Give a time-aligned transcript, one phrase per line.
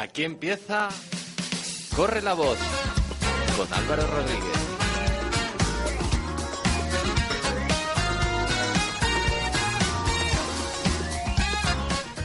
[0.00, 0.88] Aquí empieza
[1.96, 2.56] Corre la voz
[3.56, 4.58] con Álvaro Rodríguez.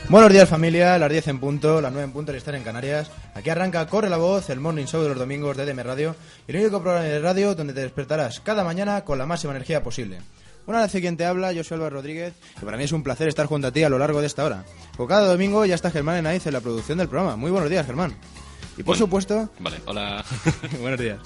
[0.08, 3.10] Buenos días familia, las 10 en punto, las 9 en punto estar en Canarias.
[3.34, 6.14] Aquí arranca Corre la Voz, el morning show de los domingos de EDM Radio,
[6.46, 10.20] el único programa de radio donde te despertarás cada mañana con la máxima energía posible.
[10.66, 13.28] Una vez quien te habla, yo soy Álvaro Rodríguez, y para mí es un placer
[13.28, 14.64] estar junto a ti a lo largo de esta hora.
[14.96, 17.36] Como cada domingo ya está Germán Enaiz en la producción del programa.
[17.36, 18.14] Muy buenos días, Germán.
[18.76, 19.50] Y por supuesto...
[19.60, 20.24] Vale, hola.
[20.80, 21.18] buenos días.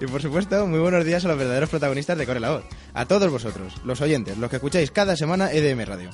[0.00, 2.64] Y por supuesto, muy buenos días a los verdaderos protagonistas de Corre la Voz.
[2.94, 6.10] A todos vosotros, los oyentes, los que escucháis cada semana EDM Radio.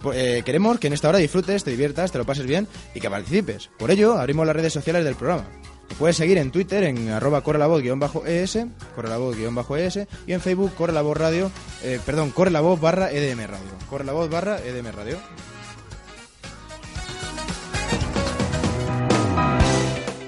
[0.00, 3.00] Pues, eh, queremos que en esta hora disfrutes, te diviertas, te lo pases bien y
[3.00, 3.70] que participes.
[3.78, 5.46] Por ello, abrimos las redes sociales del programa.
[5.98, 8.58] Puedes seguir en Twitter en arroba correlavoz-es,
[8.96, 11.50] correlavoz-es, y en Facebook corre la voz radio,
[11.84, 13.70] eh, perdón, corre la voz barra EDM radio.
[13.88, 15.18] Corre la voz barra EDM radio.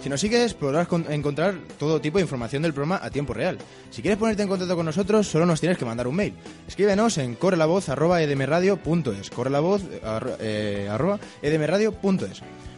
[0.02, 3.58] Si nos sigues, podrás con- encontrar todo tipo de información del programa a tiempo real.
[3.90, 6.34] Si quieres ponerte en contacto con nosotros, solo nos tienes que mandar un mail.
[6.68, 9.82] Escríbenos en correlavoz.edmradio.es, correlavoz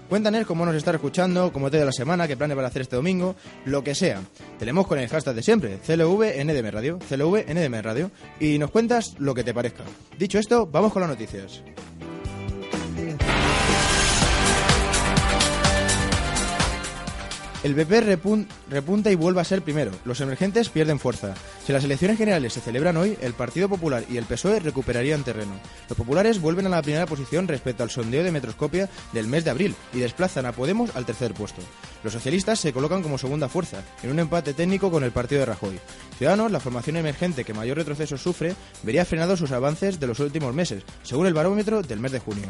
[0.09, 2.83] Cuéntanos cómo nos está escuchando, cómo te ido la semana, qué planes van a hacer
[2.83, 4.23] este domingo, lo que sea.
[4.59, 9.45] Tenemos con el hashtag de siempre, CLVNDM Radio, CLVNDM Radio, y nos cuentas lo que
[9.45, 9.84] te parezca.
[10.19, 11.62] Dicho esto, vamos con las noticias.
[17.64, 19.91] El PP repun- repunta y vuelve a ser primero.
[20.05, 21.34] Los emergentes pierden fuerza.
[21.67, 25.59] Si las elecciones generales se celebran hoy, el Partido Popular y el PSOE recuperarían terreno.
[25.89, 29.51] Los populares vuelven a la primera posición respecto al sondeo de Metroscopia del mes de
[29.51, 31.61] abril y desplazan a Podemos al tercer puesto.
[32.05, 35.47] Los socialistas se colocan como segunda fuerza, en un empate técnico con el partido de
[35.47, 35.81] Rajoy.
[36.17, 40.55] Ciudadanos, la formación emergente que mayor retroceso sufre, vería frenados sus avances de los últimos
[40.55, 42.47] meses, según el barómetro del mes de junio.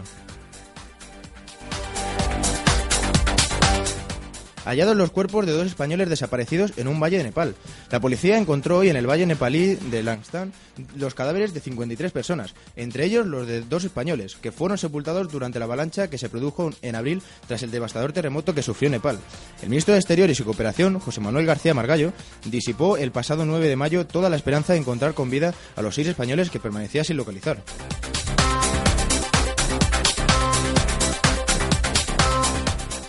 [4.69, 7.55] Hallados los cuerpos de dos españoles desaparecidos en un valle de Nepal.
[7.91, 10.53] La policía encontró hoy en el valle nepalí de Langstan
[10.97, 15.59] los cadáveres de 53 personas, entre ellos los de dos españoles, que fueron sepultados durante
[15.59, 19.19] la avalancha que se produjo en abril tras el devastador terremoto que sufrió Nepal.
[19.63, 22.13] El ministro de Exteriores y Cooperación, José Manuel García Margallo,
[22.45, 25.95] disipó el pasado 9 de mayo toda la esperanza de encontrar con vida a los
[25.95, 27.63] seis españoles que permanecían sin localizar.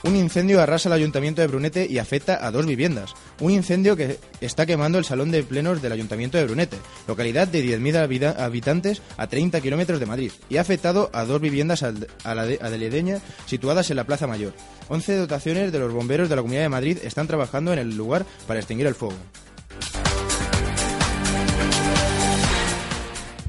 [0.10, 3.14] Un incendio arrasa el ayuntamiento de Brunete y afecta a dos viviendas.
[3.42, 6.78] Un incendio que está quemando el salón de plenos del ayuntamiento de Brunete,
[7.08, 11.40] localidad de 10.000 habida- habitantes a 30 kilómetros de Madrid, y ha afectado a dos
[11.40, 14.54] viviendas al- a la de- aledañas situadas en la Plaza Mayor.
[14.88, 18.26] 11 dotaciones de los bomberos de la Comunidad de Madrid están trabajando en el lugar
[18.48, 19.14] para extinguir el fuego.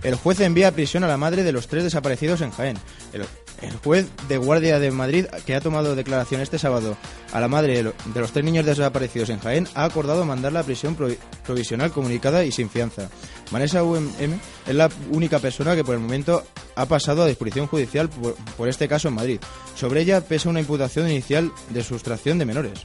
[0.02, 2.76] El juez envía a prisión a la madre de los tres desaparecidos en Jaén.
[3.62, 6.96] El juez de guardia de Madrid, que ha tomado declaración este sábado
[7.32, 10.60] a la madre de lo- de los tres niños desaparecidos en Jaén, ha acordado mandarla
[10.60, 13.08] a prisión provi- provisional comunicada y sin fianza.
[13.50, 14.08] Vanessa UM
[14.66, 16.42] es la única persona que por el momento
[16.76, 19.40] ha pasado a disposición judicial por, por este caso en Madrid.
[19.76, 22.84] Sobre ella pesa una imputación inicial de sustracción de menores.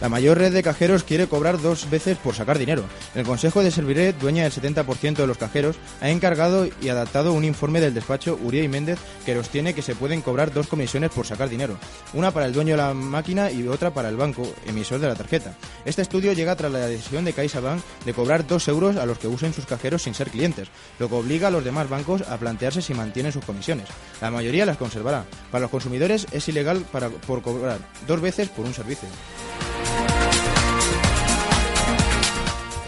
[0.00, 2.84] La mayor red de cajeros quiere cobrar dos veces por sacar dinero.
[3.14, 7.44] El Consejo de Serviret, dueña del 70% de los cajeros, ha encargado y adaptado un
[7.44, 11.10] informe del despacho Uribe y Méndez que los tiene que se pueden cobrar dos comisiones
[11.10, 11.76] por sacar dinero.
[12.14, 15.14] Una para el dueño de la máquina y otra para el banco, emisor de la
[15.14, 15.54] tarjeta.
[15.84, 19.28] Este estudio llega tras la decisión de CaixaBank de cobrar dos euros a los que
[19.28, 20.68] usen sus cajeros sin ser clientes,
[20.98, 23.88] lo que obliga a los demás bancos a plantearse si mantienen sus comisiones.
[24.22, 25.24] La mayoría las conservará.
[25.50, 29.08] Para los consumidores es ilegal para, por cobrar dos veces por un servicio.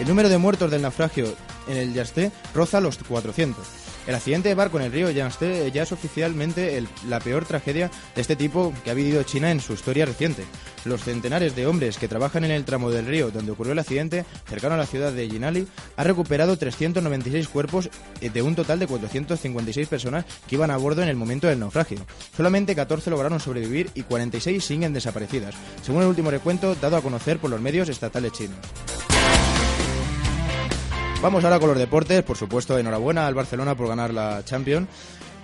[0.02, 1.32] El número de muertos del naufragio
[1.68, 3.64] en el Yasté roza los 400.
[4.08, 8.20] El accidente de barco en el río Yangtze ya es oficialmente la peor tragedia de
[8.20, 10.42] este tipo que ha vivido China en su historia reciente.
[10.84, 14.24] Los centenares de hombres que trabajan en el tramo del río donde ocurrió el accidente,
[14.48, 17.88] cercano a la ciudad de Jinali, ha recuperado 396 cuerpos
[18.20, 21.60] eh, de un total de 456 personas que iban a bordo en el momento del
[21.60, 22.04] naufragio.
[22.37, 27.38] Solamente 14 lograron sobrevivir y 46 siguen desaparecidas, según el último recuento dado a conocer
[27.38, 28.58] por los medios estatales chinos.
[31.22, 32.24] Vamos ahora con los deportes.
[32.24, 34.88] Por supuesto, enhorabuena al Barcelona por ganar la Champions.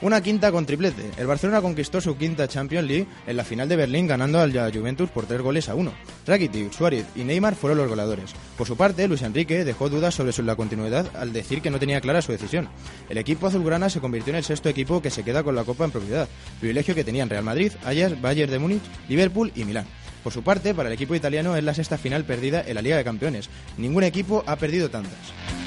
[0.03, 1.13] Una quinta con triplete.
[1.17, 5.09] El Barcelona conquistó su quinta Champions League en la final de Berlín ganando al Juventus
[5.09, 5.93] por tres goles a uno.
[6.27, 8.33] Rakitic, Suárez y Neymar fueron los goleadores.
[8.57, 12.01] Por su parte, Luis Enrique dejó dudas sobre la continuidad al decir que no tenía
[12.01, 12.69] clara su decisión.
[13.09, 15.85] El equipo azulgrana se convirtió en el sexto equipo que se queda con la Copa
[15.85, 16.29] en propiedad,
[16.59, 19.87] privilegio que tenían Real Madrid, Ajax, Bayern de Múnich, Liverpool y Milán.
[20.25, 22.97] Por su parte, para el equipo italiano es la sexta final perdida en la Liga
[22.97, 23.49] de Campeones.
[23.77, 25.58] Ningún equipo ha perdido tantas.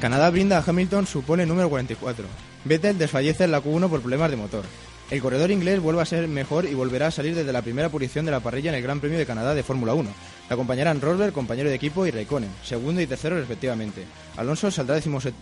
[0.00, 2.26] Canadá brinda a Hamilton su pole número 44.
[2.64, 4.64] Vettel desfallece en la Q1 por problemas de motor.
[5.10, 8.24] El corredor inglés vuelve a ser mejor y volverá a salir desde la primera posición
[8.24, 10.10] de la parrilla en el Gran Premio de Canadá de Fórmula 1.
[10.50, 14.04] La acompañarán Rosberg, compañero de equipo, y Raikkonen, segundo y tercero respectivamente.
[14.36, 15.00] Alonso saldrá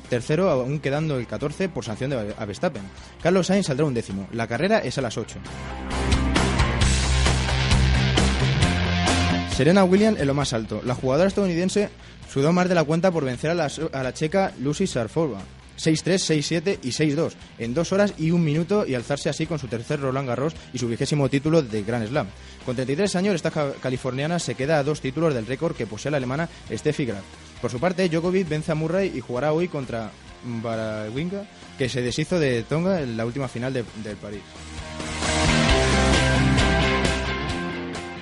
[0.09, 2.83] tercero, aún quedando el 14 por sanción de Verstappen.
[3.23, 4.29] Carlos Sainz saldrá un décimo.
[4.33, 5.39] La carrera es a las 8.
[9.57, 10.83] Serena Williams en lo más alto.
[10.85, 11.89] La jugadora estadounidense
[12.33, 15.41] sudó más de la cuenta por vencer a la, checa Lucy Sarfova
[15.79, 19.67] 6-3, 6-7 y 6-2 en dos horas y un minuto y alzarse así con su
[19.67, 22.29] tercer Roland Garros y su vigésimo título de Grand Slam.
[22.65, 23.51] Con 33 años, esta
[23.81, 27.25] californiana se queda a dos títulos del récord que posee la alemana Steffi Graf.
[27.61, 30.13] Por su parte, Djokovic vence a Murray y jugará hoy contra
[30.45, 31.45] Barawinga,
[31.79, 34.43] que se deshizo de Tonga en la última final del París.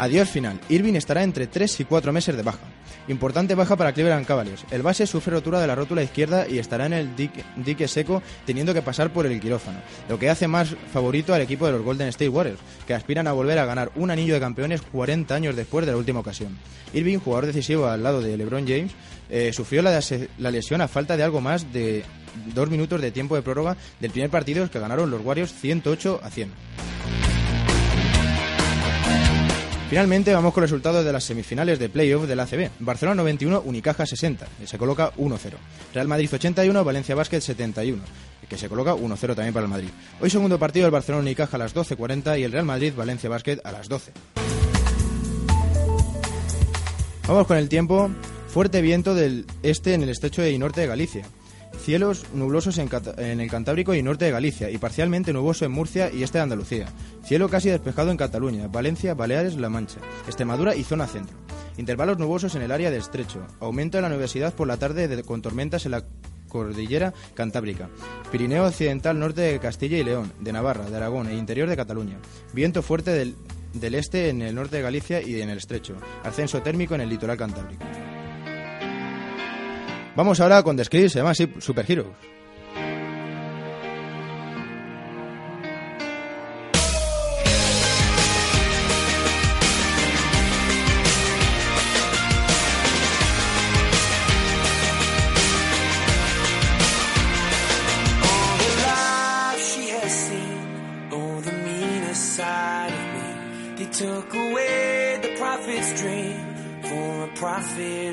[0.03, 0.59] Adiós final.
[0.69, 2.67] Irving estará entre 3 y 4 meses de baja.
[3.07, 4.65] Importante baja para Cleveland Cavaliers.
[4.73, 8.75] El base sufre rotura de la rótula izquierda y estará en el dique, seco teniendo
[8.75, 9.79] que pasar por el quirófano,
[10.09, 13.33] lo que hace más favorito al equipo de los Golden State Warriors, que aspiran a
[13.33, 16.59] volver a ganar un anillo de campeones 40 años después de la última ocasión.
[16.93, 18.91] Irving, jugador decisivo al lado de LeBron James,
[19.31, 20.01] eh, sufrió la,
[20.39, 22.03] la lesión a falta de algo más de
[22.53, 26.29] dos minutos de tiempo de prórroga del primer partido que ganaron los Warriors 108 a
[26.29, 26.51] 100.
[29.93, 32.71] Finalmente vamos con los resultados de las semifinales de playoff del ACB.
[32.79, 35.39] Barcelona 91, Unicaja 60, que se coloca 1-0.
[35.93, 38.03] Real Madrid 81, Valencia Basket 71,
[38.49, 39.91] que se coloca 1-0 también para el Madrid.
[40.19, 43.59] Hoy segundo partido el Barcelona Unicaja a las 12.40 y el Real Madrid Valencia Basket
[43.65, 44.13] a las 12.
[47.29, 48.11] Vamos con el tiempo.
[48.49, 51.27] Fuerte viento del este en el estrecho y norte de Galicia.
[51.83, 56.23] Cielos nublosos en, el Cantábrico y norte de Galicia y parcialmente nuboso en Murcia y
[56.23, 56.87] este de Andalucía.
[57.25, 61.37] Cielo casi despejado en Cataluña, Valencia, Baleares, La Mancha, Extremadura y zona centro.
[61.79, 63.45] Intervalos nubosos en el área de estrecho.
[63.59, 66.05] Aumento de la nubosidad por la tarde con tormentas en la
[66.49, 67.89] cordillera cantábrica.
[68.31, 72.19] Pirineo occidental norte de Castilla y León, de Navarra, de Aragón e interior de Cataluña.
[72.53, 73.35] Viento fuerte del,
[73.75, 75.97] del este en el norte de Galicia y en el estrecho.
[76.23, 77.83] Ascenso térmico en el litoral cantábrico.
[80.15, 82.33] Vamos ahora con The se llama así Super Heroes.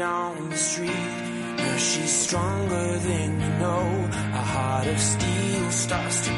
[0.02, 0.49] on
[2.30, 4.10] stronger than you know.
[4.42, 6.32] A heart of steel starts to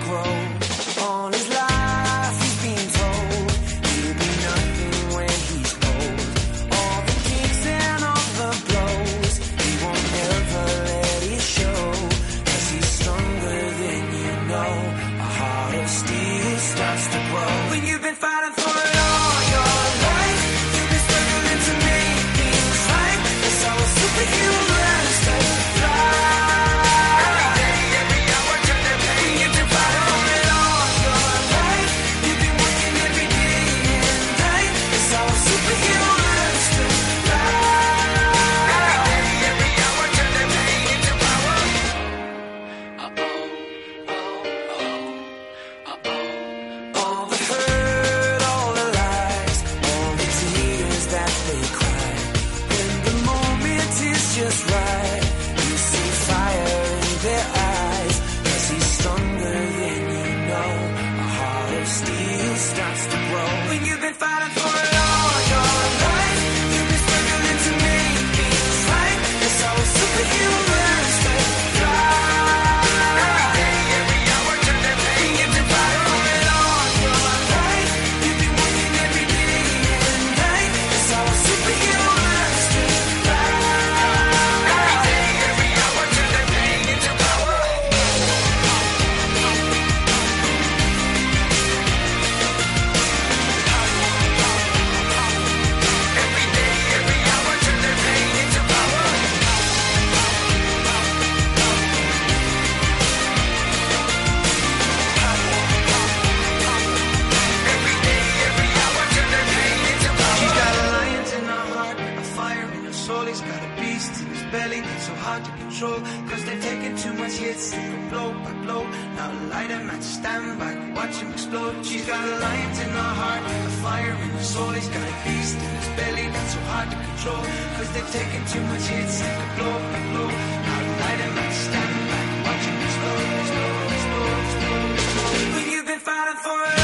[127.81, 129.77] cause they're taking too much hits to the blow,
[130.11, 130.27] blow.
[130.65, 135.53] Now light them up, stand back, watch them explode, explode, explode, explode.
[135.53, 136.80] But you've been fighting for it.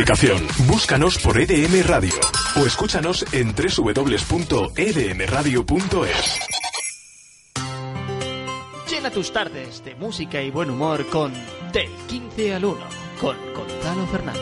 [0.00, 2.14] Aplicación, búscanos por EDM Radio
[2.56, 6.40] o escúchanos en www.edmradio.es.
[8.90, 11.34] Llena tus tardes de música y buen humor con
[11.70, 12.80] Del 15 al 1
[13.20, 14.40] con Gonzalo Fernández.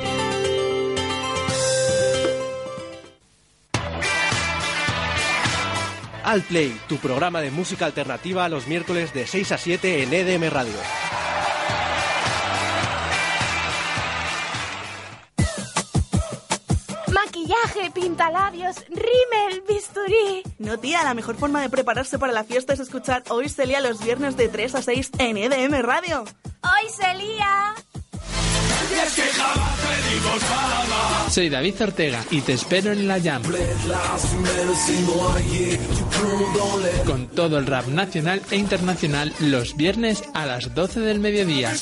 [6.23, 10.51] Al Play, tu programa de música alternativa los miércoles de 6 a 7 en EDM
[10.51, 10.77] Radio.
[17.79, 20.43] Maquillaje, pintalabios, rímel, bisturí.
[20.59, 23.81] No, tía, la mejor forma de prepararse para la fiesta es escuchar Hoy se lía
[23.81, 26.25] los viernes de 3 a 6 en EDM Radio.
[26.63, 27.75] Hoy se lía.
[31.31, 33.43] Soy David Ortega y te espero en la Jam.
[37.07, 41.73] Con todo el rap nacional e internacional los viernes a las 12 del mediodía.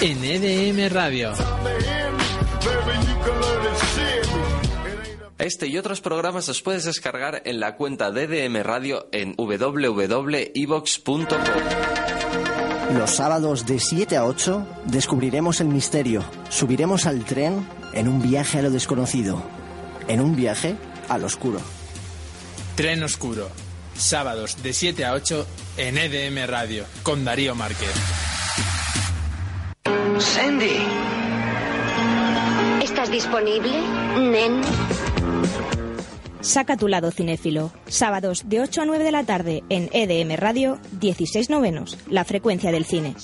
[0.00, 1.32] En EDM Radio.
[5.38, 9.78] Este y otros programas los puedes descargar en la cuenta de EDM Radio en www.evox.com.
[12.96, 18.60] Los sábados de 7 a 8 descubriremos el misterio, subiremos al tren en un viaje
[18.60, 19.42] a lo desconocido,
[20.06, 20.76] en un viaje
[21.08, 21.60] al oscuro.
[22.76, 23.50] Tren Oscuro.
[23.96, 25.44] Sábados de 7 a 8
[25.78, 28.27] en EDM Radio con Darío Márquez.
[30.20, 30.78] Sandy.
[32.82, 33.72] ¿Estás disponible,
[34.18, 34.60] nen?
[36.40, 37.72] Saca tu lado cinéfilo.
[37.86, 42.72] Sábados de 8 a 9 de la tarde en EDM Radio 16 novenos, la frecuencia
[42.72, 43.14] del cine.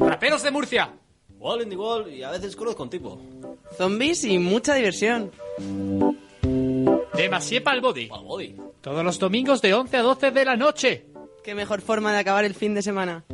[0.00, 0.92] Raperos de Murcia.
[1.38, 3.20] Wall in the wall y a veces crudo con tipo.
[3.76, 5.30] Zombies y mucha diversión.
[7.14, 8.08] Demasie pa'l body.
[8.80, 11.13] Todos los domingos de 11 a 12 de la noche.
[11.44, 13.24] Qué mejor forma de acabar el fin de semana.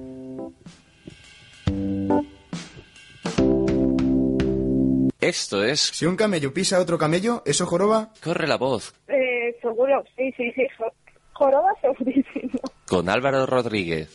[5.20, 8.10] Esto es Si un camello pisa a otro camello, ¿eso joroba?
[8.22, 10.66] Corre la voz Eh, seguro, sí, sí, sí.
[10.78, 10.92] jo-
[11.32, 12.60] Joroba segurísimo.
[12.86, 14.10] con Álvaro Rodríguez.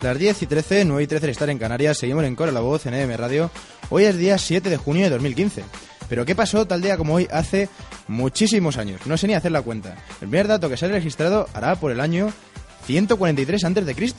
[0.00, 2.60] Las 10 y 13, 9 y 13 de estar en Canarias, seguimos en Core la
[2.60, 3.50] Voz en EDM Radio.
[3.90, 5.62] Hoy es día 7 de junio de 2015.
[6.10, 7.70] Pero ¿qué pasó tal día como hoy hace
[8.08, 9.00] muchísimos años?
[9.06, 9.94] No sé ni hacer la cuenta.
[10.20, 12.30] El primer dato que se ha registrado hará por el año
[12.86, 14.14] 143 a.C.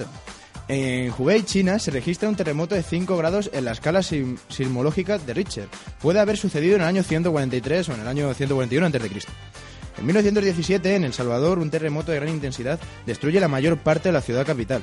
[0.68, 5.18] En Hubei, China, se registra un terremoto de 5 grados en la escala sim- sismológica
[5.18, 5.68] de Richter.
[6.02, 9.00] Puede haber sucedido en el año 143 o en el año 141 a.C.
[9.98, 14.14] En 1917, en El Salvador, un terremoto de gran intensidad destruye la mayor parte de
[14.14, 14.82] la ciudad capital.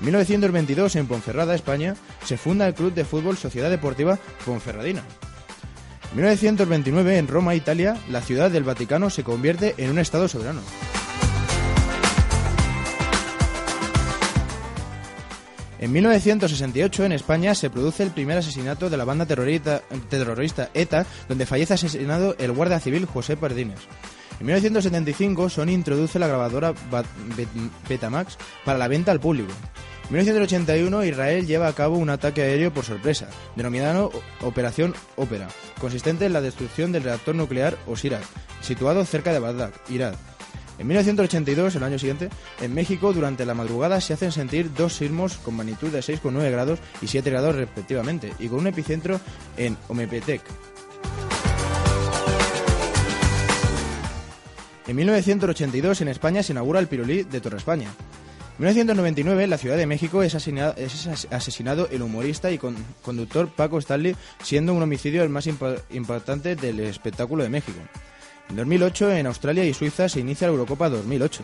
[0.00, 1.94] En 1922, en Ponferrada, España,
[2.24, 5.02] se funda el club de fútbol Sociedad Deportiva Ponferradina.
[6.10, 10.60] En 1929, en Roma, Italia, la ciudad del Vaticano se convierte en un Estado soberano.
[15.78, 19.80] En 1968, en España, se produce el primer asesinato de la banda terrorista,
[20.74, 23.80] ETA, donde fallece asesinado el guardia civil José Pardines.
[24.40, 27.04] En 1975, Sony introduce la grabadora Ba-
[27.36, 27.48] Bet-
[27.88, 29.52] Betamax para la venta al público.
[30.10, 35.46] En 1981, Israel lleva a cabo un ataque aéreo por sorpresa, denominado Operación Ópera,
[35.80, 38.24] consistente en la destrucción del reactor nuclear Osirak,
[38.60, 40.16] situado cerca de Bagdad, Irak.
[40.80, 42.28] En 1982, el año siguiente,
[42.60, 46.80] en México, durante la madrugada se hacen sentir dos sismos con magnitud de 6,9 grados
[47.00, 49.20] y 7 grados respectivamente, y con un epicentro
[49.56, 50.42] en Omepetec.
[54.88, 57.90] En 1982, en España, se inaugura el Pirulí de Torre España.
[58.60, 62.58] En 1999, en la Ciudad de México, es asesinado, es as- asesinado el humorista y
[62.58, 67.78] con- conductor Paco Stanley, siendo un homicidio el más impactante del espectáculo de México.
[68.50, 71.42] En 2008, en Australia y Suiza, se inicia la Eurocopa 2008.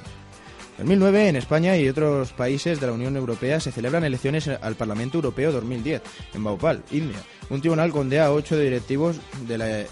[0.79, 4.75] En 2009, en España y otros países de la Unión Europea se celebran elecciones al
[4.75, 6.03] Parlamento Europeo 2010,
[6.35, 7.17] en Bhopal, India.
[7.49, 9.17] Un tribunal condena a ocho directivos
[9.49, 9.85] de la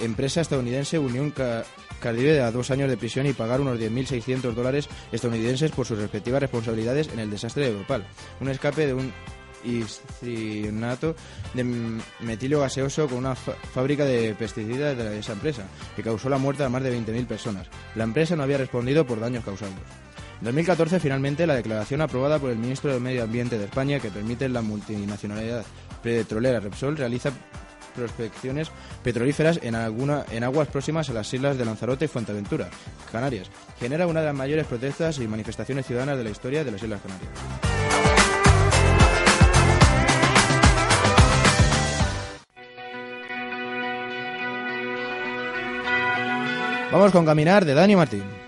[0.00, 1.30] empresa estadounidense Unión
[2.00, 6.40] Cardive a dos años de prisión y pagar unos 10.600 dólares estadounidenses por sus respectivas
[6.40, 8.06] responsabilidades en el desastre de Bhopal.
[8.40, 9.12] Un escape de un
[9.64, 11.14] iscinato
[11.54, 15.64] de m- metilio gaseoso con una fábrica de pesticidas de esa empresa,
[15.96, 17.66] que causó la muerte a más de 20.000 personas.
[17.94, 19.74] La empresa no había respondido por daños causados.
[20.40, 24.10] En 2014, finalmente, la declaración aprobada por el ministro de Medio Ambiente de España que
[24.10, 25.64] permite la multinacionalidad
[26.02, 27.30] petrolera Repsol realiza
[27.94, 28.70] prospecciones
[29.02, 32.68] petrolíferas en, alguna, en aguas próximas a las islas de Lanzarote y Fuerteventura,
[33.10, 33.50] Canarias.
[33.78, 37.00] Genera una de las mayores protestas y manifestaciones ciudadanas de la historia de las Islas
[37.00, 37.30] Canarias.
[46.92, 48.43] Vamos con Caminar de Dani Martín.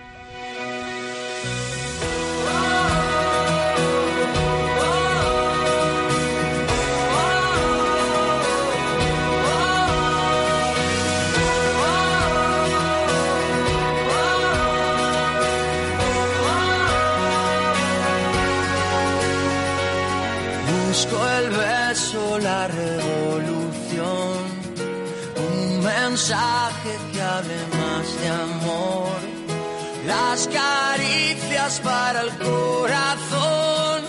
[31.80, 34.02] Para el corazón.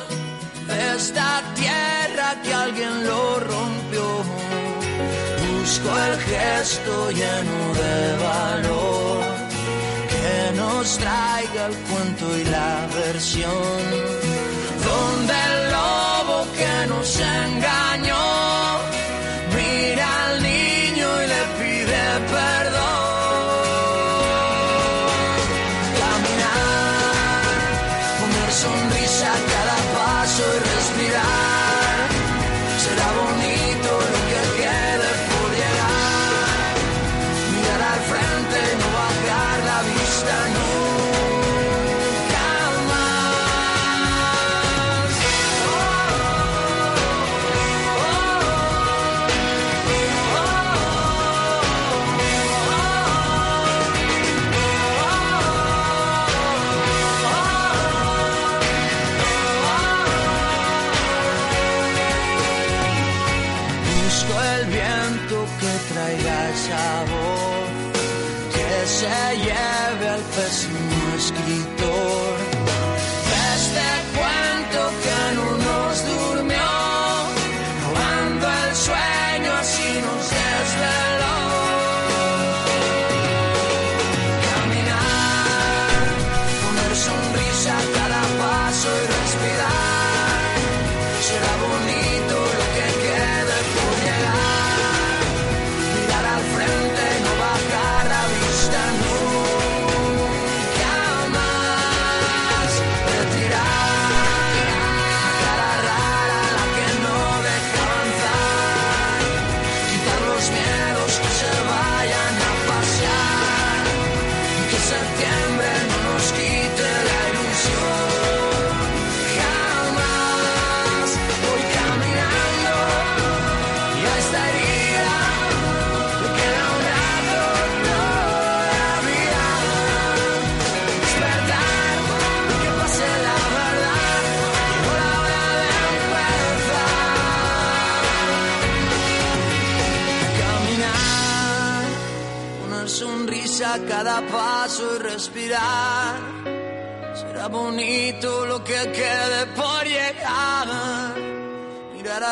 [0.67, 4.07] De esta tierra que alguien lo rompió.
[5.45, 7.97] Busco el gesto lleno de
[8.27, 9.23] valor.
[10.13, 13.81] Que nos traiga el cuento y la versión.
[14.87, 17.76] Donde el lobo que nos engañó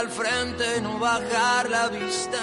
[0.06, 2.38] al frente no bajar la vista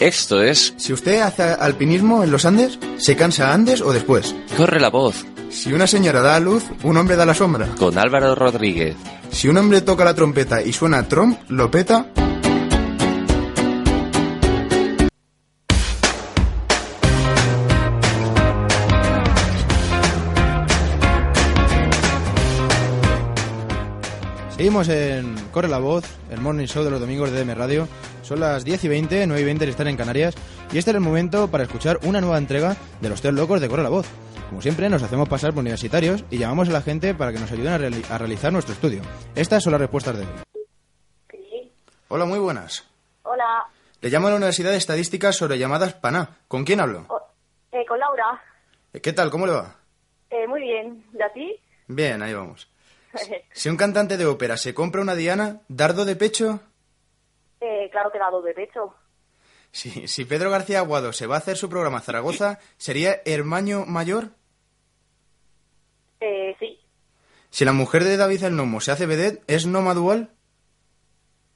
[0.00, 4.34] Esto es Si usted hace alpinismo en los Andes, ¿se cansa antes o después?
[4.56, 7.68] Corre la voz Si una señora da a luz, un hombre da la sombra.
[7.78, 8.96] con Álvaro Rodríguez.
[9.30, 12.06] Si un hombre toca la trompeta y suena tromp, lo peta.
[24.70, 27.88] Seguimos en Corre la Voz, el morning show de los domingos de DM Radio.
[28.22, 30.32] Son las 10 y 20, 9 y 20 de estar en Canarias
[30.72, 33.68] y este es el momento para escuchar una nueva entrega de los tres locos de
[33.68, 34.06] Corre la Voz.
[34.48, 37.50] Como siempre, nos hacemos pasar por universitarios y llamamos a la gente para que nos
[37.50, 39.02] ayuden a, reali- a realizar nuestro estudio.
[39.34, 40.30] Estas son las respuestas de hoy.
[41.32, 41.72] Sí.
[42.06, 42.86] Hola, muy buenas.
[43.24, 43.64] Hola.
[44.00, 46.36] Le llamo a la Universidad de Estadística sobre llamadas PANA.
[46.46, 47.06] ¿Con quién hablo?
[47.08, 47.20] O-
[47.72, 48.40] eh, con Laura.
[48.92, 49.32] Eh, ¿Qué tal?
[49.32, 49.74] ¿Cómo le va?
[50.30, 51.04] Eh, muy bien.
[51.12, 51.56] ¿Y a ti?
[51.88, 52.69] Bien, ahí vamos.
[53.52, 56.60] Si un cantante de ópera se compra una diana, dardo de pecho...
[57.60, 58.94] eh, claro que dado de pecho.
[59.72, 63.84] Si, si Pedro García Aguado se va a hacer su programa a Zaragoza, ¿sería hermano
[63.86, 64.30] mayor?
[66.20, 66.78] Eh, sí,
[67.50, 70.30] Si la mujer de David el Nomo se hace vedette, ¿es noma dual?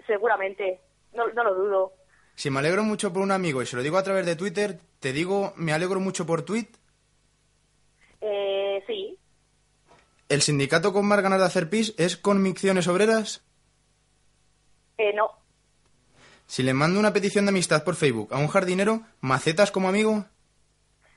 [0.07, 0.81] seguramente.
[1.15, 1.93] No, no lo dudo.
[2.35, 4.79] Si me alegro mucho por un amigo y se lo digo a través de Twitter,
[5.01, 6.67] ¿te digo me alegro mucho por tweet?
[8.21, 9.14] Eh, sí,
[10.29, 13.43] ¿El sindicato con más ganas de hacer pis es Convicciones Obreras?
[14.99, 15.31] eh, no.
[16.47, 20.27] Si le mando una petición de amistad por Facebook a un jardinero, ¿macetas como amigo?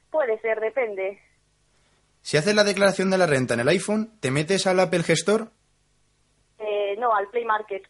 [0.09, 1.21] Puede ser, depende.
[2.21, 5.51] Si haces la declaración de la renta en el iPhone, ¿te metes al Apple Gestor?
[6.59, 7.83] Eh, no, al Play Market.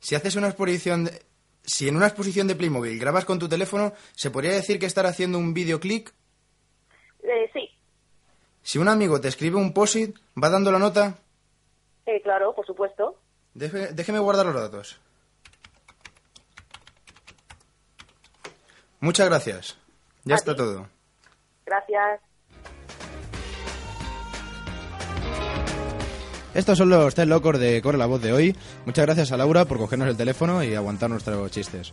[0.00, 1.22] Si haces una exposición de...
[1.64, 5.06] Si en una exposición de Playmobil grabas con tu teléfono, ¿se podría decir que estar
[5.06, 6.12] haciendo un videoclick?
[7.22, 7.70] Eh, sí,
[8.62, 11.14] Si un amigo te escribe un POSIT, ¿va dando la nota?
[12.06, 13.16] eh, claro, por supuesto.
[13.54, 14.98] Deje- déjeme guardar los datos.
[19.00, 19.76] Muchas gracias.
[20.24, 20.58] Ya A está ti.
[20.58, 20.88] todo.
[21.66, 22.20] Gracias.
[26.54, 28.56] Estos son los tres locos de Corre la Voz de hoy.
[28.84, 31.92] Muchas gracias a Laura por cogernos el teléfono y aguantar nuestros chistes.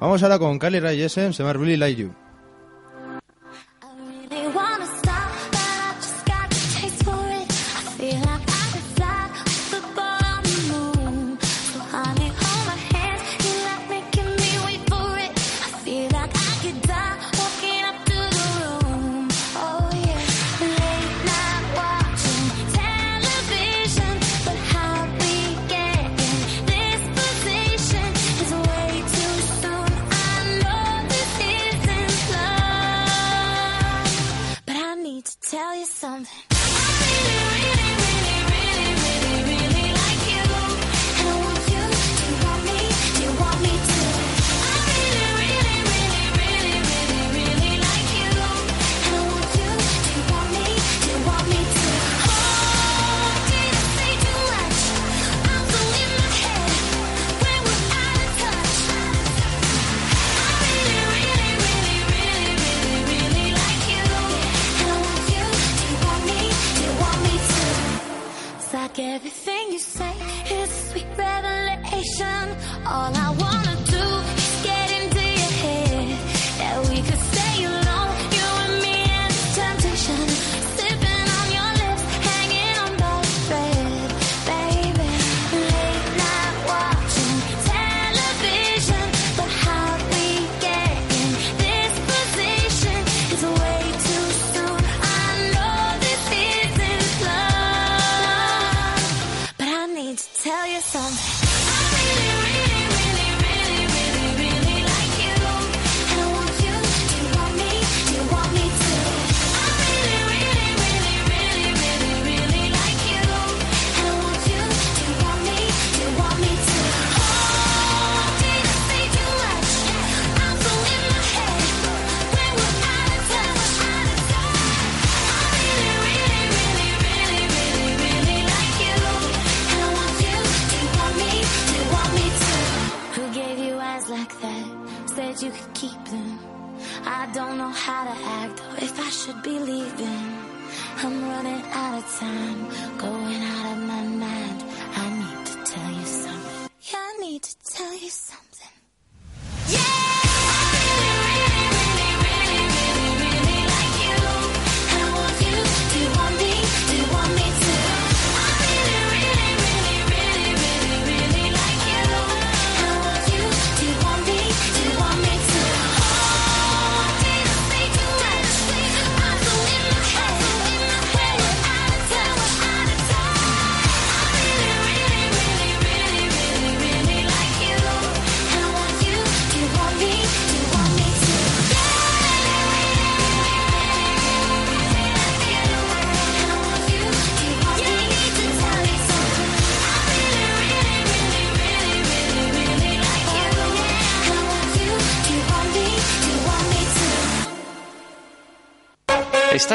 [0.00, 2.25] Vamos ahora con Carly Rae Jepsen, se llama Really Like You.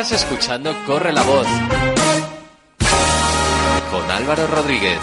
[0.01, 1.45] Estás escuchando Corre la Voz
[3.91, 4.97] con Álvaro Rodríguez.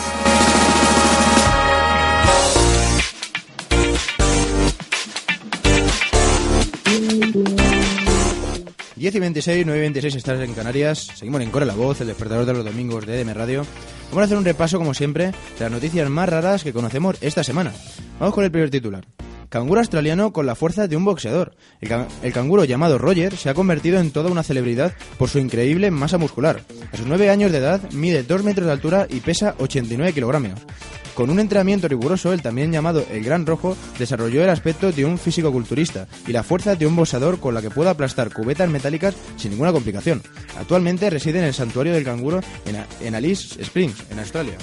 [8.96, 10.98] 10 y 26, 9 y 26 estás en Canarias.
[11.14, 13.64] Seguimos en Corre la Voz, el despertador de los domingos de EDM Radio.
[14.08, 17.44] Vamos a hacer un repaso, como siempre, de las noticias más raras que conocemos esta
[17.44, 17.72] semana.
[18.18, 19.06] Vamos con el primer titular.
[19.48, 21.54] Canguro australiano con la fuerza de un boxeador.
[21.80, 25.38] El, ca- el canguro llamado Roger se ha convertido en toda una celebridad por su
[25.38, 26.60] increíble masa muscular.
[26.92, 30.60] A sus 9 años de edad mide 2 metros de altura y pesa 89 kilogramos.
[31.14, 35.18] Con un entrenamiento riguroso, el también llamado el Gran Rojo desarrolló el aspecto de un
[35.18, 39.50] físico-culturista y la fuerza de un boxeador con la que puede aplastar cubetas metálicas sin
[39.50, 40.22] ninguna complicación.
[40.60, 44.54] Actualmente reside en el santuario del canguro en, en Alice Springs, en Australia.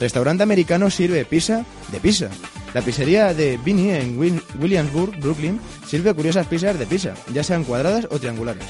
[0.00, 2.28] Restaurante americano sirve pizza de pizza.
[2.74, 7.64] La pizzería de Vinnie en Wil- Williamsburg, Brooklyn, sirve curiosas pizzas de pizza, ya sean
[7.64, 8.64] cuadradas o triangulares.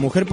[0.00, 0.26] Mujer,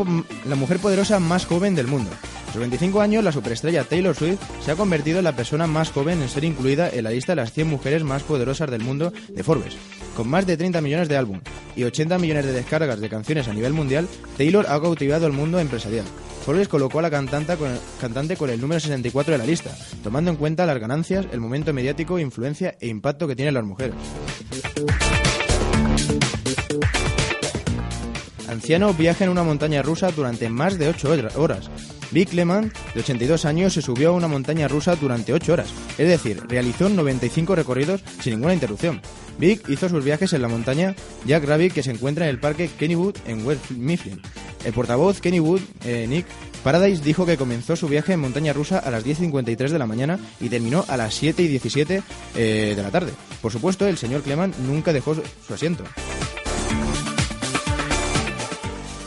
[0.48, 2.10] la mujer poderosa más joven del mundo.
[2.48, 5.92] A sus 25 años, la superestrella Taylor Swift se ha convertido en la persona más
[5.92, 9.12] joven en ser incluida en la lista de las 100 mujeres más poderosas del mundo
[9.30, 9.76] de Forbes.
[10.16, 11.44] Con más de 30 millones de álbumes
[11.76, 15.60] y 80 millones de descargas de canciones a nivel mundial, Taylor ha cautivado al mundo
[15.60, 16.06] empresarial.
[16.46, 19.70] Forbes colocó a la cantante con, cantante con el número 64 de la lista,
[20.02, 23.96] tomando en cuenta las ganancias, el momento mediático, influencia e impacto que tienen las mujeres.
[28.58, 31.70] Anciano viaja en una montaña rusa durante más de 8 horas.
[32.10, 36.08] Vic Lehman, de 82 años, se subió a una montaña rusa durante 8 horas, es
[36.08, 39.00] decir, realizó 95 recorridos sin ninguna interrupción.
[39.38, 40.96] Vic hizo sus viajes en la montaña
[41.28, 44.20] Jack Rabbit que se encuentra en el parque Kennywood en West Mifflin.
[44.66, 46.26] El portavoz Kennywood, eh, Nick
[46.64, 50.18] Paradise, dijo que comenzó su viaje en montaña rusa a las 10.53 de la mañana
[50.42, 52.02] y terminó a las 7 y 17
[52.36, 53.12] eh, de la tarde.
[53.40, 55.84] Por supuesto, el señor Cleman nunca dejó su asiento.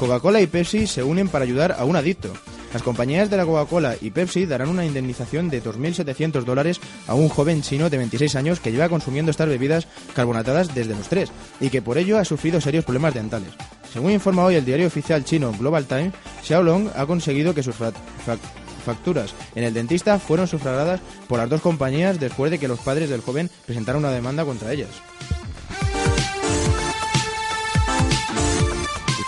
[0.00, 2.32] Coca-Cola y Pepsi se unen para ayudar a un adicto.
[2.72, 7.28] Las compañías de la Coca-Cola y Pepsi darán una indemnización de 2.700 dólares a un
[7.28, 11.68] joven chino de 26 años que lleva consumiendo estas bebidas carbonatadas desde los 3 y
[11.68, 13.50] que por ello ha sufrido serios problemas dentales.
[13.92, 17.92] Según informa hoy el diario oficial chino Global Times, Xiaolong ha conseguido que sus fa-
[18.24, 18.38] fa-
[18.86, 23.10] facturas en el dentista fueron sufragadas por las dos compañías después de que los padres
[23.10, 24.88] del joven presentaron una demanda contra ellas.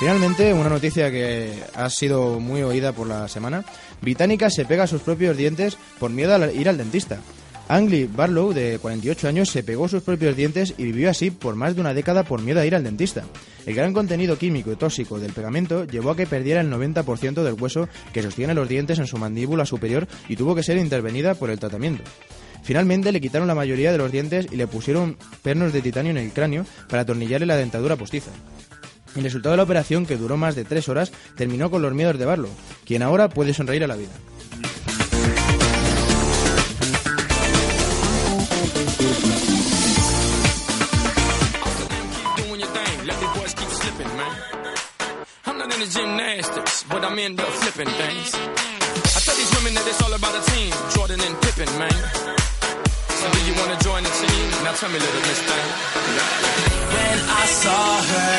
[0.03, 3.65] Finalmente, una noticia que ha sido muy oída por la semana.
[4.01, 7.21] Británica se pega a sus propios dientes por miedo a ir al dentista.
[7.69, 11.77] Angli Barlow, de 48 años, se pegó sus propios dientes y vivió así por más
[11.77, 13.23] de una década por miedo a ir al dentista.
[13.65, 17.55] El gran contenido químico y tóxico del pegamento llevó a que perdiera el 90% del
[17.55, 21.49] hueso que sostiene los dientes en su mandíbula superior y tuvo que ser intervenida por
[21.49, 22.03] el tratamiento.
[22.65, 26.19] Finalmente le quitaron la mayoría de los dientes y le pusieron pernos de titanio en
[26.19, 28.33] el cráneo para atornillarle la dentadura postiza.
[29.15, 32.19] El resultado de la operación, que duró más de tres horas, terminó con los miedos
[32.19, 32.51] de Barlow,
[32.85, 34.13] quien ahora puede sonreír a la vida.
[53.23, 54.51] So do you wanna join the team?
[54.65, 55.67] Now tell me, little Miss Thing.
[56.95, 58.39] When I saw her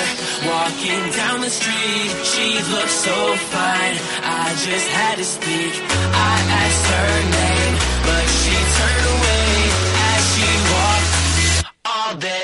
[0.51, 3.15] walking down the street, she looked so
[3.55, 3.95] fine.
[4.43, 5.73] I just had to speak.
[6.31, 7.73] I asked her name,
[8.07, 9.51] but she turned away
[10.11, 11.11] as she walked.
[11.85, 12.42] All that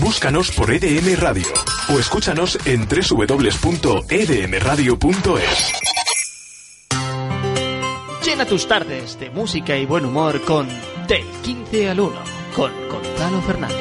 [0.00, 1.48] búscanos por EDM Radio
[1.88, 5.72] o escúchanos en www.edmradio.es.
[8.24, 10.68] Llena tus tardes de música y buen humor con
[11.08, 12.16] Del 15 al 1
[12.54, 13.76] con Gonzalo Fernández.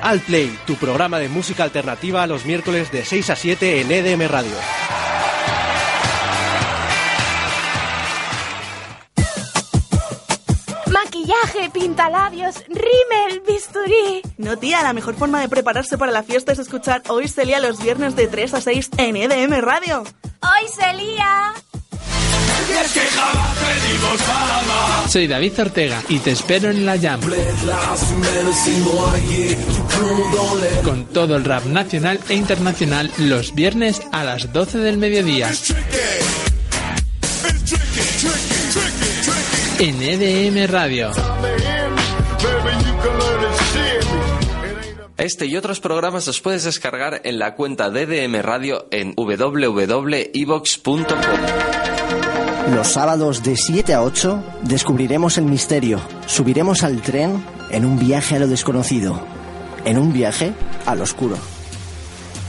[0.00, 4.54] Altplay, tu programa de música alternativa los miércoles de 6 a 7 en EDM Radio.
[11.30, 14.22] Maquillaje, pintalabios, rímel, bisturí.
[14.36, 17.80] No, tía, la mejor forma de prepararse para la fiesta es escuchar Hoy Celia los
[17.82, 20.02] viernes de 3 a 6 en EDM Radio.
[20.02, 21.54] Hoy se lía.
[25.08, 27.20] Soy David Ortega y te espero en la Jam.
[30.82, 35.50] Con todo el rap nacional e internacional los viernes a las 12 del mediodía.
[39.82, 41.10] En EDM Radio.
[45.16, 49.54] Este y otros programas los puedes descargar en la cuenta de DDM Radio en www.evox.com.
[52.74, 58.36] Los sábados de 7 a 8 descubriremos el misterio, subiremos al tren en un viaje
[58.36, 59.18] a lo desconocido,
[59.86, 60.52] en un viaje
[60.84, 61.38] al oscuro.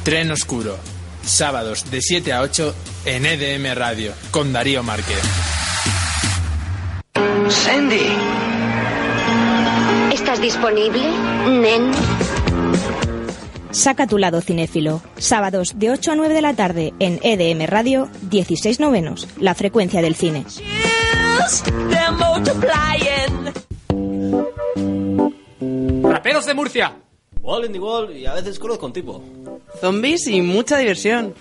[0.03, 0.77] Tren Oscuro.
[1.23, 2.75] Sábados de 7 a 8
[3.05, 5.50] en EDM Radio con Darío Márquez.
[7.51, 7.99] Sandy.
[10.13, 11.03] ¿Estás disponible,
[11.47, 11.91] nen?
[13.71, 15.01] Saca tu lado cinéfilo.
[15.17, 20.01] Sábados de 8 a 9 de la tarde en EDM Radio 16 novenos, la frecuencia
[20.01, 20.45] del cine.
[26.03, 26.95] Raperos de Murcia.
[27.41, 29.21] Wall in the wall y a veces crudo con tipo.
[29.79, 31.33] Zombies y mucha diversión.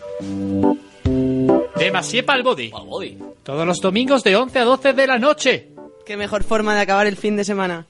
[1.77, 2.71] Demasié pa'l body.
[2.75, 3.19] Al body.
[3.43, 5.70] Todos los domingos de 11 a 12 de la noche.
[6.11, 7.87] Qué mejor forma de acabar el fin de semana.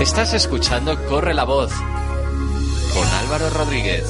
[0.00, 1.70] Estás escuchando Corre la Voz
[2.94, 4.06] con Álvaro Rodríguez.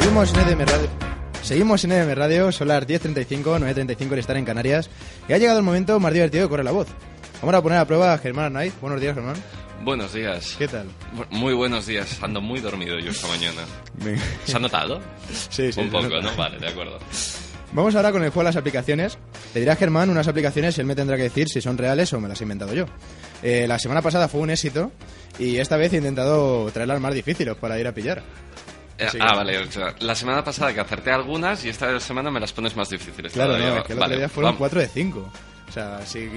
[0.00, 1.09] Seguimos en EDM Radio.
[1.50, 4.88] Seguimos en EDM Radio, son las 10.35, 9.35 de estar en Canarias.
[5.28, 6.86] Y ha llegado el momento más divertido de correr la voz.
[7.42, 8.72] Vamos a poner a prueba a Germán Arnaiz.
[8.80, 9.34] Buenos días, Germán.
[9.82, 10.54] Buenos días.
[10.56, 10.86] ¿Qué tal?
[11.30, 12.22] Muy buenos días.
[12.22, 13.62] Ando muy dormido yo esta mañana.
[14.44, 15.00] ¿Se ha notado?
[15.48, 15.80] Sí, sí.
[15.80, 16.20] Un poco.
[16.22, 16.36] ¿no?
[16.36, 17.00] Vale, de acuerdo.
[17.72, 19.18] Vamos ahora con el juego de las aplicaciones.
[19.52, 22.12] Le dirá a Germán unas aplicaciones y él me tendrá que decir si son reales
[22.12, 22.86] o me las he inventado yo.
[23.42, 24.92] Eh, la semana pasada fue un éxito
[25.36, 28.22] y esta vez he intentado traer las más difíciles para ir a pillar.
[29.00, 29.58] Eh, que- ah, vale.
[29.58, 32.88] o sea, la semana pasada que acerté algunas y esta semana me las pones más
[32.90, 33.32] difíciles.
[33.32, 33.74] Claro, todavía.
[33.74, 34.58] no, es que el Vale, otro día fueron vamos.
[34.58, 35.32] 4 de 5.
[35.68, 36.28] O sea, sí,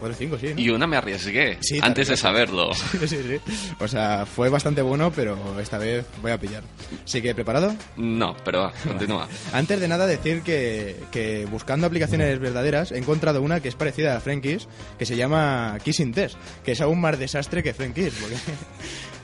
[0.00, 0.54] 4 de 5, sí.
[0.54, 0.60] ¿no?
[0.60, 2.74] Y una me arriesgué Sí, te antes de saberlo.
[2.74, 3.40] Sí, sí, sí.
[3.78, 6.64] O sea, fue bastante bueno, pero esta vez voy a pillar.
[7.04, 7.76] Así que, ¿preparado?
[7.96, 9.28] No, pero va, continúa.
[9.52, 14.16] Antes de nada decir que, que buscando aplicaciones verdaderas he encontrado una que es parecida
[14.16, 14.66] a Frankis,
[14.98, 18.34] que se llama Kissing Test, que es aún más desastre que Frankis, porque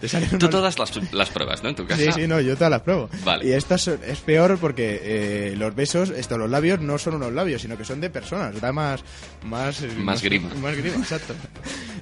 [0.00, 1.70] te salen Tú todas las, las pruebas, ¿no?
[1.70, 2.02] En tu casa.
[2.02, 3.08] Sí, sí, no, yo todas las pruebo.
[3.24, 3.46] Vale.
[3.46, 7.32] Y esta es, es peor porque eh, los besos, esto, los labios no son unos
[7.32, 8.60] labios, sino que son de personas.
[8.60, 9.02] Da más...
[9.44, 10.48] Más, eh, Más grima.
[10.62, 11.34] Más grima, exacto.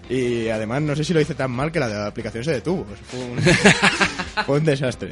[0.08, 2.52] Y además no sé si lo hice tan mal que la de la aplicación se
[2.52, 2.86] detuvo.
[3.10, 3.38] Fue un,
[4.46, 5.10] fue un desastre.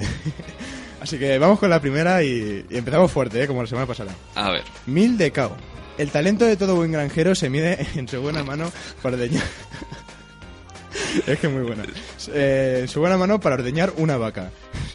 [1.01, 3.47] Así que vamos con la primera y, y empezamos fuerte, ¿eh?
[3.47, 4.13] como la semana pasada.
[4.35, 4.63] A ver.
[4.87, 5.57] Mil de cao.
[5.99, 8.71] El talento de todo buen granjero se mide en su buena mano
[9.03, 9.45] para ordeñar.
[11.27, 11.85] es que muy buena.
[12.33, 14.51] Eh, en su buena mano para ordeñar una vaca.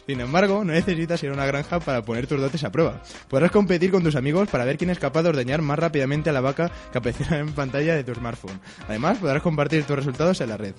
[0.06, 3.02] Sin embargo, no necesitas ir a una granja para poner tus dotes a prueba.
[3.28, 6.32] Podrás competir con tus amigos para ver quién es capaz de ordeñar más rápidamente a
[6.32, 8.60] la vaca que aparecerá en pantalla de tu smartphone.
[8.88, 10.74] Además, podrás compartir tus resultados en la red.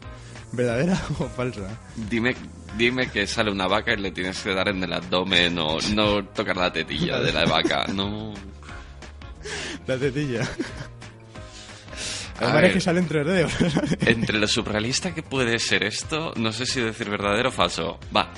[0.52, 1.80] ¿Verdadera o falsa?
[2.10, 2.36] Dime,
[2.78, 6.26] dime que sale una vaca y le tienes que dar en el abdomen o no
[6.26, 7.86] tocar la tetilla de la vaca.
[7.88, 8.34] No.
[9.88, 10.48] La tetilla.
[12.42, 14.08] Además es que sale en 3D.
[14.08, 18.00] Entre lo surrealista que puede ser esto, no sé si decir verdadero o falso.
[18.16, 18.32] Va.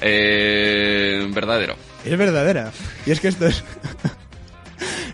[0.00, 1.76] Eh, verdadero.
[2.04, 2.72] Es verdadera.
[3.06, 3.64] Y es que esto es.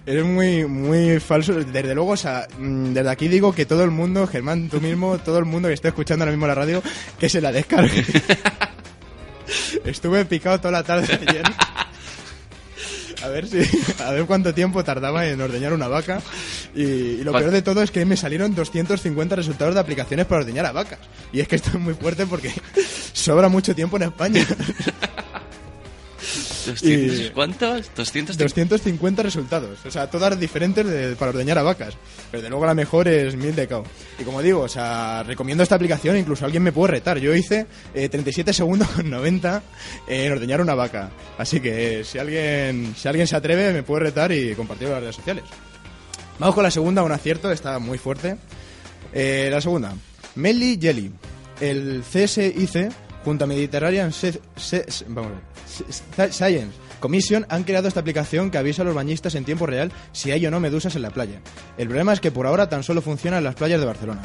[0.06, 1.54] Es muy, muy falso.
[1.54, 5.16] Desde luego, o sea, mm, desde aquí digo que todo el mundo, Germán, tú mismo,
[5.18, 6.82] todo el mundo que esté escuchando ahora mismo la radio,
[7.18, 8.04] que se la descargue.
[9.84, 11.44] Estuve picado toda la tarde ayer.
[13.24, 13.58] A ver si,
[14.02, 16.20] a ver cuánto tiempo tardaba en ordeñar una vaca.
[16.74, 20.26] Y, y lo ¿Cuál- peor de todo es que me salieron 250 resultados de aplicaciones
[20.26, 20.98] para ordeñar a vacas.
[21.32, 22.52] Y es que esto es muy fuerte porque
[23.14, 24.46] sobra mucho tiempo en España.
[26.66, 27.90] ¿200 cuántos?
[27.94, 29.78] 200 250 resultados.
[29.86, 31.94] O sea, todas diferentes de- para ordeñar a vacas.
[32.30, 33.84] Pero de luego la mejor es 1000 de cao.
[34.18, 36.16] Y como digo, o sea, recomiendo esta aplicación.
[36.16, 37.18] Incluso alguien me puede retar.
[37.18, 39.62] Yo hice eh, 37 segundos con 90
[40.08, 41.10] en ordeñar una vaca.
[41.38, 44.94] Así que eh, si alguien, si alguien se atreve, me puede retar y compartirlo en
[44.96, 45.44] las redes sociales.
[46.38, 47.50] Vamos con la segunda, un acierto.
[47.52, 48.36] Está muy fuerte.
[49.12, 49.94] Eh, la segunda.
[50.34, 51.12] Melly Jelly.
[51.60, 52.92] El CSIC,
[53.24, 55.92] junto a Mediterranean Se- Se- Se- vamos a ver,
[56.26, 59.92] Se- Science Commission, han creado esta aplicación que avisa a los bañistas en tiempo real
[60.12, 61.40] si hay o no medusas en la playa.
[61.76, 64.22] El problema es que por ahora tan solo funciona en las playas de Barcelona.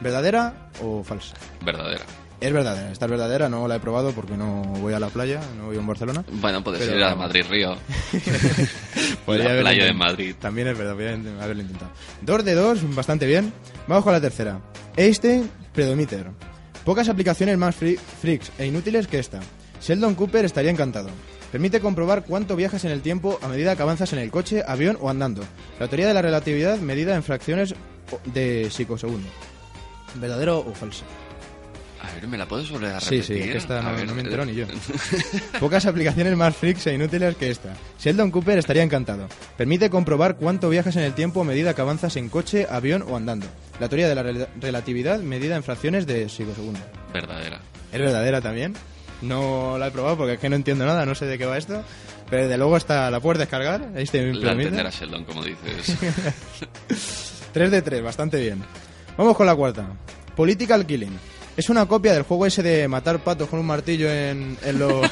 [0.00, 1.34] ¿Verdadera o falsa?
[1.64, 2.02] Verdadera.
[2.40, 5.40] Es verdadera, esta es verdadera, no la he probado porque no voy a la playa,
[5.56, 6.24] no voy a Barcelona.
[6.32, 7.76] Bueno, puedes Pero- ir a Madrid Río.
[9.26, 9.92] Podría la playa de.
[9.92, 10.34] Madrid.
[10.40, 11.12] También es verdad, podría
[11.42, 11.90] haberlo intentado.
[12.20, 13.52] Dos de dos, bastante bien.
[13.86, 14.60] Vamos con la tercera.
[14.96, 16.30] Einstein Predometer.
[16.84, 19.40] Pocas aplicaciones más freaks e inútiles que esta.
[19.80, 21.10] Sheldon Cooper estaría encantado.
[21.52, 24.98] Permite comprobar cuánto viajas en el tiempo a medida que avanzas en el coche, avión
[25.00, 25.42] o andando.
[25.78, 27.74] La teoría de la relatividad medida en fracciones
[28.24, 29.28] de psicosegundo.
[30.16, 31.04] ¿Verdadero o falso?
[32.04, 33.44] A ver, ¿me la puedes volver a Sí, repetir?
[33.44, 34.66] sí, que esta no, ver, no me entero eh, ni yo.
[35.60, 37.74] Pocas aplicaciones más freaks e inútiles que esta.
[38.00, 39.28] Sheldon Cooper estaría encantado.
[39.56, 43.16] Permite comprobar cuánto viajas en el tiempo a medida que avanzas en coche, avión o
[43.16, 43.46] andando.
[43.78, 46.80] La teoría de la rel- relatividad medida en fracciones de psicosegundo.
[47.12, 47.60] Verdadera.
[47.92, 48.74] Es verdadera también.
[49.20, 51.56] No la he probado porque es que no entiendo nada, no sé de qué va
[51.56, 51.84] esto.
[52.28, 53.90] Pero desde luego está, la puedes descargar.
[53.94, 55.96] Ahí mi La entenderá Sheldon, como dices.
[57.52, 58.64] 3 de 3, bastante bien.
[59.16, 59.86] Vamos con la cuarta.
[60.34, 61.18] Political Killing.
[61.56, 65.06] Es una copia del juego ese de matar patos con un martillo en, en, los,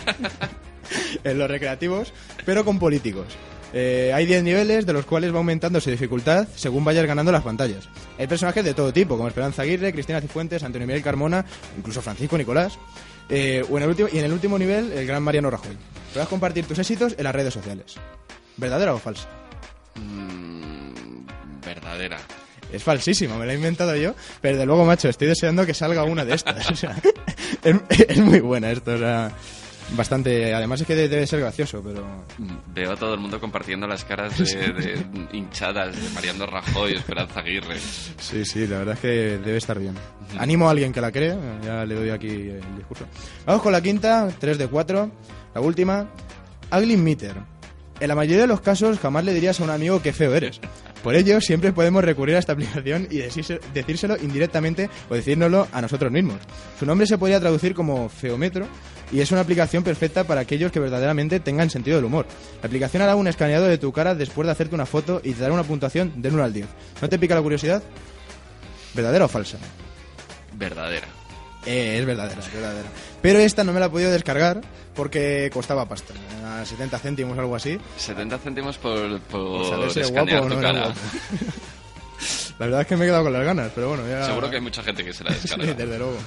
[1.24, 2.12] en los recreativos,
[2.44, 3.26] pero con políticos.
[3.72, 7.42] Eh, hay 10 niveles, de los cuales va aumentando su dificultad según vayas ganando las
[7.42, 7.88] pantallas.
[8.18, 11.44] Hay personajes de todo tipo, como Esperanza Aguirre, Cristina Cifuentes, Antonio Miguel Carmona,
[11.76, 12.78] incluso Francisco Nicolás.
[13.28, 15.76] Eh, o en el último, y en el último nivel, el gran Mariano Rajoy.
[16.12, 17.94] Podrás compartir tus éxitos en las redes sociales.
[18.56, 19.28] ¿Verdadera o falsa?
[19.94, 21.24] Mm,
[21.64, 22.18] verdadera.
[22.72, 24.14] Es falsísimo, me lo he inventado yo.
[24.40, 26.70] Pero de luego, macho, estoy deseando que salga una de estas.
[26.70, 26.96] O sea,
[27.64, 27.76] es,
[28.08, 29.32] es muy buena esto, o sea,
[29.96, 30.54] bastante.
[30.54, 32.04] Además es que de- debe ser gracioso, pero.
[32.74, 36.94] Veo a todo el mundo compartiendo las caras de, de hinchadas de Mariano Rajoy y
[36.96, 37.78] Esperanza Aguirre.
[38.18, 39.94] Sí, sí, la verdad es que debe estar bien.
[40.38, 43.04] Animo a alguien que la cree, ya le doy aquí el discurso.
[43.46, 45.10] Vamos con la quinta, 3 de 4.
[45.54, 46.08] La última,
[46.72, 47.34] Ugly Meter.
[48.00, 50.58] En la mayoría de los casos jamás le dirías a un amigo qué feo eres.
[51.02, 56.10] Por ello, siempre podemos recurrir a esta aplicación y decírselo indirectamente o decírnoslo a nosotros
[56.10, 56.38] mismos.
[56.78, 58.66] Su nombre se podría traducir como feometro
[59.12, 62.26] y es una aplicación perfecta para aquellos que verdaderamente tengan sentido del humor.
[62.62, 65.40] La aplicación hará un escaneado de tu cara después de hacerte una foto y te
[65.40, 66.66] dará una puntuación del 1 al 10.
[67.02, 67.82] ¿No te pica la curiosidad?
[68.94, 69.58] ¿Verdadera o falsa?
[70.54, 71.06] Verdadera.
[71.66, 72.88] Eh, es verdadera, es verdadera.
[73.22, 74.60] Pero esta no me la he podido descargar
[74.94, 76.14] porque costaba pasta,
[76.64, 77.78] 70 céntimos algo así.
[77.96, 80.94] 70 céntimos por, por pues saber guapo no.
[82.58, 84.26] La verdad es que me he quedado con las ganas, pero bueno, ya...
[84.26, 85.64] Seguro que hay mucha gente que se la descarga.
[85.64, 86.18] sí, desde luego.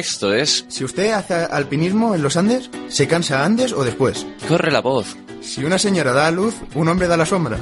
[0.00, 0.64] esto es...
[0.68, 4.26] Si usted hace alpinismo en los Andes, se cansa antes o después.
[4.48, 5.16] Corre la voz.
[5.42, 7.58] Si una señora da a luz, un hombre da la sombra.